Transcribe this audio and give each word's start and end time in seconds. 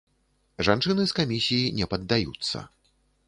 Жанчыны 0.67 1.05
з 1.11 1.15
камісіі 1.19 1.69
не 1.79 1.85
паддаюцца. 1.93 2.57